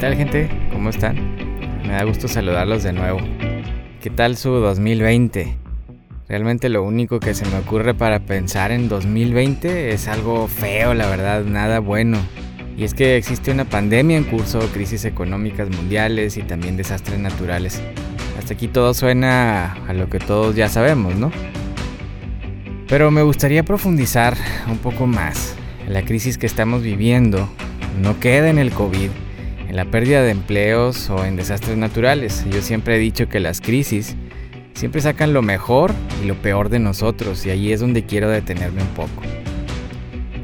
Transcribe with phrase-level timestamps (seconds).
[0.00, 0.48] tal gente?
[0.72, 1.36] ¿Cómo están?
[1.86, 3.20] Me da gusto saludarlos de nuevo.
[4.00, 5.58] ¿Qué tal su 2020?
[6.26, 11.06] Realmente lo único que se me ocurre para pensar en 2020 es algo feo, la
[11.06, 12.16] verdad, nada bueno.
[12.78, 17.82] Y es que existe una pandemia en curso, crisis económicas mundiales y también desastres naturales.
[18.38, 21.30] Hasta aquí todo suena a lo que todos ya sabemos, ¿no?
[22.88, 24.34] Pero me gustaría profundizar
[24.66, 25.56] un poco más.
[25.86, 27.50] La crisis que estamos viviendo
[28.00, 29.10] no queda en el COVID
[29.70, 32.44] en la pérdida de empleos o en desastres naturales.
[32.50, 34.16] Yo siempre he dicho que las crisis
[34.74, 38.82] siempre sacan lo mejor y lo peor de nosotros y ahí es donde quiero detenerme
[38.82, 39.22] un poco.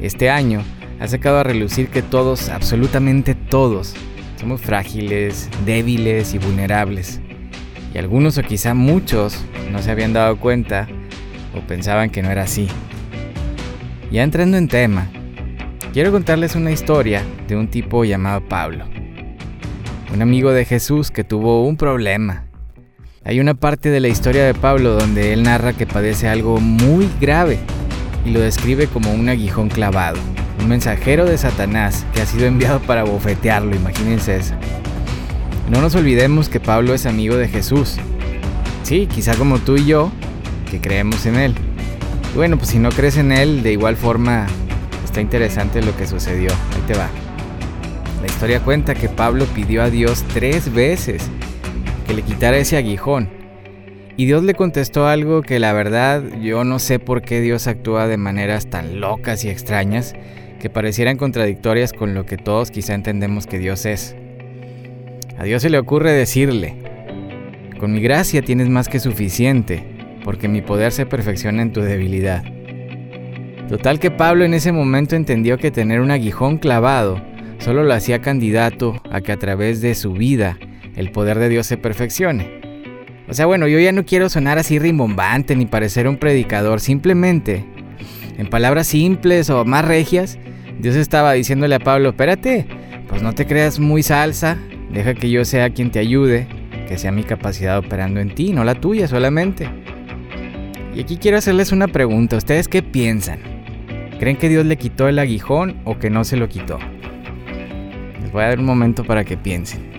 [0.01, 0.63] Este año
[1.01, 3.95] ha sacado a relucir que todos, absolutamente todos,
[4.39, 7.19] somos frágiles, débiles y vulnerables.
[7.93, 10.87] Y algunos o quizá muchos no se habían dado cuenta
[11.53, 12.69] o pensaban que no era así.
[14.09, 15.09] Ya entrando en tema,
[15.91, 18.85] quiero contarles una historia de un tipo llamado Pablo
[20.13, 22.45] un amigo de Jesús que tuvo un problema.
[23.23, 27.09] Hay una parte de la historia de Pablo donde él narra que padece algo muy
[27.19, 27.59] grave
[28.25, 30.17] y lo describe como un aguijón clavado,
[30.59, 34.55] un mensajero de Satanás que ha sido enviado para bofetearlo, imagínense eso.
[35.69, 37.97] No nos olvidemos que Pablo es amigo de Jesús.
[38.83, 40.11] Sí, quizá como tú y yo,
[40.71, 41.53] que creemos en él.
[42.33, 44.47] Y bueno, pues si no crees en él, de igual forma
[45.03, 46.51] está interesante lo que sucedió.
[46.51, 47.09] Ahí te va.
[48.27, 51.29] La historia cuenta que Pablo pidió a Dios tres veces
[52.05, 53.29] que le quitara ese aguijón.
[54.17, 58.05] Y Dios le contestó algo que la verdad yo no sé por qué Dios actúa
[58.05, 60.13] de maneras tan locas y extrañas
[60.59, 64.13] que parecieran contradictorias con lo que todos quizá entendemos que Dios es.
[65.37, 66.75] A Dios se le ocurre decirle,
[67.79, 69.85] con mi gracia tienes más que suficiente,
[70.25, 72.43] porque mi poder se perfecciona en tu debilidad.
[73.69, 77.21] Total que Pablo en ese momento entendió que tener un aguijón clavado
[77.59, 80.57] solo lo hacía candidato a que a través de su vida
[80.95, 82.61] el poder de Dios se perfeccione.
[83.29, 87.65] O sea, bueno, yo ya no quiero sonar así rimbombante ni parecer un predicador, simplemente,
[88.37, 90.37] en palabras simples o más regias,
[90.79, 92.65] Dios estaba diciéndole a Pablo, espérate,
[93.07, 94.57] pues no te creas muy salsa,
[94.91, 96.47] deja que yo sea quien te ayude,
[96.87, 99.67] que sea mi capacidad operando en ti, no la tuya solamente.
[100.95, 103.39] Y aquí quiero hacerles una pregunta, ¿ustedes qué piensan?
[104.19, 106.79] ¿Creen que Dios le quitó el aguijón o que no se lo quitó?
[108.31, 109.97] Voy a dar un momento para que piensen.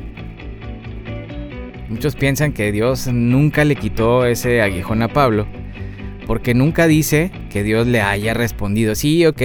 [1.89, 5.47] Muchos piensan que Dios nunca le quitó ese aguijón a Pablo,
[6.27, 9.43] porque nunca dice que Dios le haya respondido, sí, ok,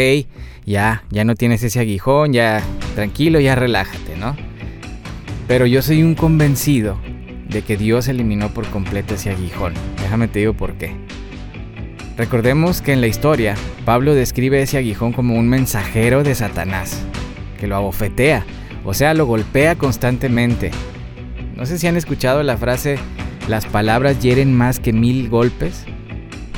[0.66, 2.62] ya, ya no tienes ese aguijón, ya,
[2.96, 4.36] tranquilo, ya relájate, ¿no?
[5.48, 6.98] Pero yo soy un convencido
[7.48, 9.74] de que Dios eliminó por completo ese aguijón.
[10.02, 10.92] Déjame te digo por qué.
[12.18, 13.56] Recordemos que en la historia,
[13.86, 17.02] Pablo describe ese aguijón como un mensajero de Satanás,
[17.60, 18.46] que lo abofetea
[18.86, 20.72] o sea, lo golpea constantemente.
[21.56, 22.98] No sé si han escuchado la frase,
[23.48, 25.86] las palabras hieren más que mil golpes.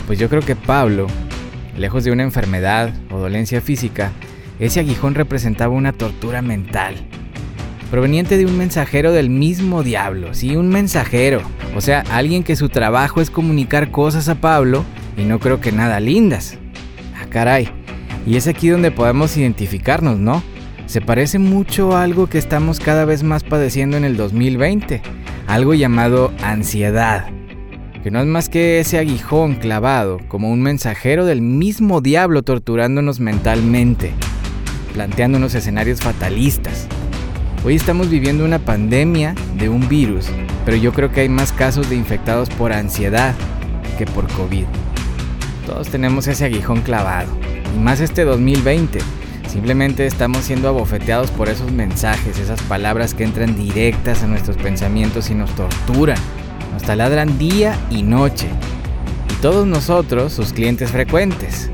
[0.08, 1.08] Pues yo creo que Pablo,
[1.78, 4.12] lejos de una enfermedad o dolencia física,
[4.60, 6.96] ese aguijón representaba una tortura mental,
[7.92, 11.42] proveniente de un mensajero del mismo diablo, sí, un mensajero,
[11.76, 14.86] o sea, alguien que su trabajo es comunicar cosas a Pablo
[15.18, 16.58] y no creo que nada lindas.
[17.16, 17.68] Ah, caray,
[18.26, 20.42] y es aquí donde podemos identificarnos, ¿no?
[20.86, 25.02] Se parece mucho a algo que estamos cada vez más padeciendo en el 2020,
[25.48, 27.26] algo llamado ansiedad,
[28.04, 33.20] que no es más que ese aguijón clavado como un mensajero del mismo diablo torturándonos
[33.20, 34.12] mentalmente,
[34.94, 36.88] planteándonos escenarios fatalistas.
[37.66, 40.28] Hoy estamos viviendo una pandemia de un virus,
[40.66, 43.34] pero yo creo que hay más casos de infectados por ansiedad
[43.98, 44.66] que por COVID.
[45.66, 47.32] Todos tenemos ese aguijón clavado,
[47.76, 49.00] y más este 2020
[49.48, 55.30] Simplemente estamos siendo abofeteados por esos mensajes, esas palabras que entran directas a nuestros pensamientos
[55.30, 56.18] y nos torturan,
[56.74, 58.48] nos taladran día y noche.
[59.32, 61.70] Y todos nosotros, sus clientes frecuentes.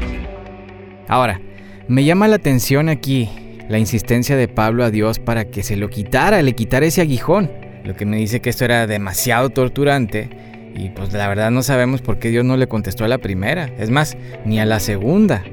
[1.07, 1.41] Ahora,
[1.87, 3.29] me llama la atención aquí
[3.67, 7.51] la insistencia de Pablo a Dios para que se lo quitara, le quitara ese aguijón.
[7.83, 10.29] Lo que me dice que esto era demasiado torturante
[10.75, 13.69] y pues la verdad no sabemos por qué Dios no le contestó a la primera.
[13.77, 15.43] Es más, ni a la segunda.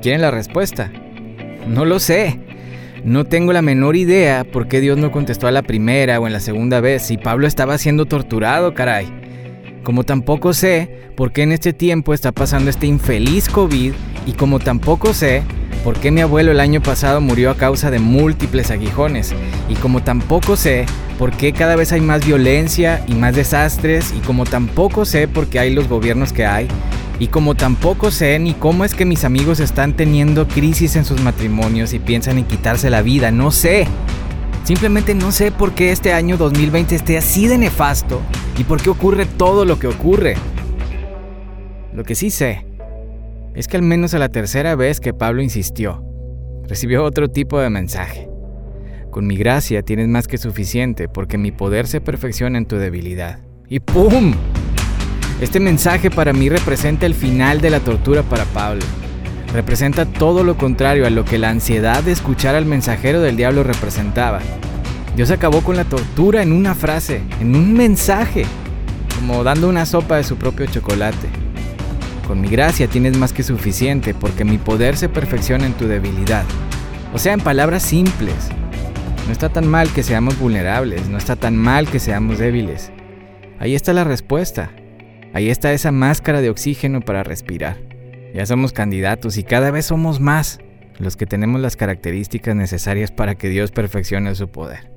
[0.00, 0.90] ¿Quieren la respuesta?
[1.66, 2.38] No lo sé.
[3.04, 6.32] No tengo la menor idea por qué Dios no contestó a la primera o en
[6.32, 9.08] la segunda vez si Pablo estaba siendo torturado, caray.
[9.84, 13.92] Como tampoco sé por qué en este tiempo está pasando este infeliz COVID
[14.26, 15.42] y como tampoco sé
[15.84, 19.34] por qué mi abuelo el año pasado murió a causa de múltiples aguijones
[19.68, 20.84] y como tampoco sé
[21.18, 25.46] por qué cada vez hay más violencia y más desastres y como tampoco sé por
[25.46, 26.68] qué hay los gobiernos que hay
[27.20, 31.20] y como tampoco sé ni cómo es que mis amigos están teniendo crisis en sus
[31.20, 33.86] matrimonios y piensan en quitarse la vida, no sé.
[34.64, 38.20] Simplemente no sé por qué este año 2020 esté así de nefasto
[38.56, 40.36] y por qué ocurre todo lo que ocurre.
[41.92, 42.64] Lo que sí sé
[43.54, 46.04] es que al menos a la tercera vez que Pablo insistió,
[46.68, 48.28] recibió otro tipo de mensaje.
[49.10, 53.40] Con mi gracia tienes más que suficiente porque mi poder se perfecciona en tu debilidad.
[53.68, 54.34] Y ¡pum!
[55.40, 58.84] Este mensaje para mí representa el final de la tortura para Pablo.
[59.52, 63.62] Representa todo lo contrario a lo que la ansiedad de escuchar al mensajero del diablo
[63.62, 64.40] representaba.
[65.14, 68.46] Dios acabó con la tortura en una frase, en un mensaje,
[69.14, 71.28] como dando una sopa de su propio chocolate.
[72.26, 76.44] Con mi gracia tienes más que suficiente porque mi poder se perfecciona en tu debilidad.
[77.14, 78.48] O sea, en palabras simples.
[79.26, 82.90] No está tan mal que seamos vulnerables, no está tan mal que seamos débiles.
[83.60, 84.70] Ahí está la respuesta.
[85.32, 87.76] Ahí está esa máscara de oxígeno para respirar.
[88.34, 90.60] Ya somos candidatos y cada vez somos más
[90.98, 94.90] los que tenemos las características necesarias para que Dios perfeccione su poder.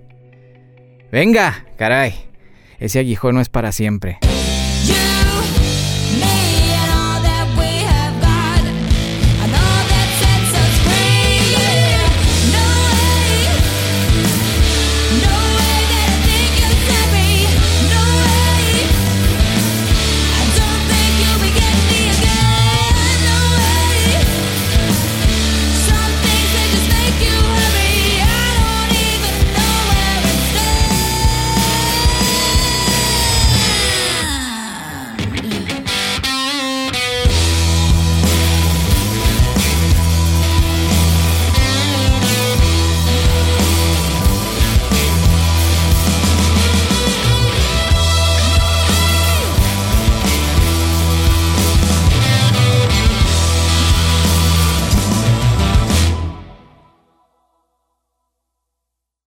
[1.11, 2.13] Venga, caray,
[2.79, 4.17] ese aguijón no es para siempre.